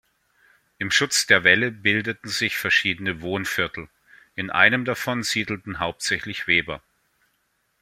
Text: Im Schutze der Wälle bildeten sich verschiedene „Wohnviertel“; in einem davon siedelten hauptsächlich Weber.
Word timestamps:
Im 0.79 0.89
Schutze 0.89 1.27
der 1.27 1.43
Wälle 1.43 1.69
bildeten 1.71 2.27
sich 2.27 2.57
verschiedene 2.57 3.21
„Wohnviertel“; 3.21 3.87
in 4.33 4.49
einem 4.49 4.83
davon 4.83 5.21
siedelten 5.21 5.77
hauptsächlich 5.77 6.47
Weber. 6.47 6.81